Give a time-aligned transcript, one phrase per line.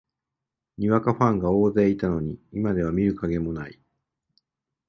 [0.79, 3.79] にわかファンが大勢いたのに、今では見る影もない